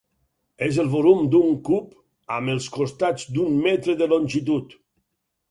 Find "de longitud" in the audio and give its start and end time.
4.03-4.77